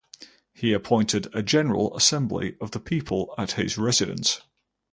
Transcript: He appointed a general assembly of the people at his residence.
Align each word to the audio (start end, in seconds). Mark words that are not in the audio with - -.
He 0.51 0.73
appointed 0.73 1.27
a 1.31 1.43
general 1.43 1.95
assembly 1.95 2.57
of 2.59 2.71
the 2.71 2.79
people 2.79 3.35
at 3.37 3.51
his 3.51 3.77
residence. 3.77 4.41